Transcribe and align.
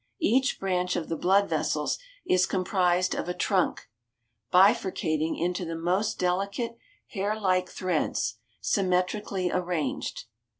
Each 0.23 0.59
branch 0.59 0.95
of 0.95 1.09
the 1.09 1.15
blood 1.15 1.47
vessels 1.47 1.99
is 2.25 2.47
comprised 2.47 3.13
of 3.13 3.29
a 3.29 3.35
trunk, 3.35 3.87
bifurcating 4.51 5.39
into 5.39 5.63
the 5.63 5.75
most 5.75 6.17
delicate 6.17 6.75
hair 7.09 7.39
like 7.39 7.69
threads, 7.69 8.39
symmetrically 8.59 9.51
arranged.... 9.51 10.25